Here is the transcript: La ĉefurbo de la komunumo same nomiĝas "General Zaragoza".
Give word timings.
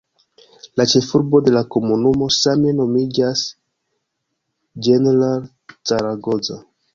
La 0.79 0.85
ĉefurbo 0.93 1.41
de 1.47 1.51
la 1.55 1.61
komunumo 1.75 2.29
same 2.37 2.73
nomiĝas 2.79 3.43
"General 4.89 5.47
Zaragoza". 5.93 6.59